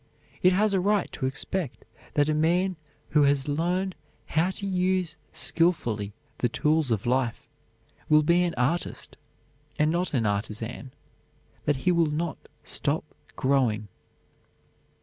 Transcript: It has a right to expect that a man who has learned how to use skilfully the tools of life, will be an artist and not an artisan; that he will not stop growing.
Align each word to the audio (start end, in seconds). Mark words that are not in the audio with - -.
It 0.41 0.53
has 0.53 0.73
a 0.73 0.79
right 0.79 1.11
to 1.11 1.27
expect 1.27 1.85
that 2.15 2.27
a 2.27 2.33
man 2.33 2.75
who 3.09 3.21
has 3.21 3.47
learned 3.47 3.93
how 4.25 4.49
to 4.49 4.65
use 4.65 5.15
skilfully 5.31 6.11
the 6.39 6.49
tools 6.49 6.89
of 6.89 7.05
life, 7.05 7.45
will 8.09 8.23
be 8.23 8.41
an 8.41 8.55
artist 8.57 9.15
and 9.77 9.91
not 9.91 10.15
an 10.15 10.25
artisan; 10.25 10.91
that 11.65 11.75
he 11.85 11.91
will 11.91 12.09
not 12.09 12.39
stop 12.63 13.03
growing. 13.35 13.89